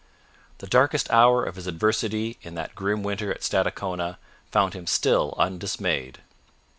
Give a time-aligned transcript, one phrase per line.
[0.57, 4.17] The darkest hour of his adversity in that grim winter at Stadacona
[4.49, 6.21] found him still undismayed.